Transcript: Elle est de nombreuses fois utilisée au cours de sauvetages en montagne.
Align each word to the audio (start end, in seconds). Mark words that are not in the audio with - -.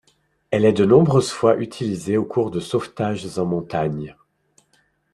Elle 0.49 0.65
est 0.65 0.73
de 0.73 0.83
nombreuses 0.83 1.29
fois 1.29 1.57
utilisée 1.57 2.17
au 2.17 2.25
cours 2.25 2.49
de 2.49 2.59
sauvetages 2.59 3.37
en 3.37 3.45
montagne. 3.45 4.17